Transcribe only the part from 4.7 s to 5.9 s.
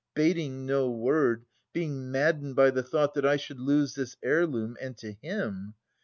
and to him